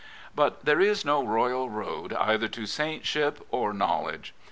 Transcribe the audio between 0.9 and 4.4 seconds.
no royal road either to saintship or knowledge.